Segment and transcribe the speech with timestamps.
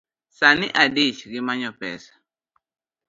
[0.37, 2.13] Sani adich gi manyo pesa